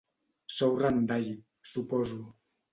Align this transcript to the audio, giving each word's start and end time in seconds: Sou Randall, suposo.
Sou 0.55 0.73
Randall, 0.79 1.29
suposo. 1.75 2.19